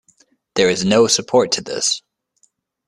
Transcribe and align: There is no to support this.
There 0.55 0.67
is 0.67 0.83
no 0.83 1.03
to 1.05 1.13
support 1.13 1.51
this. 1.63 2.01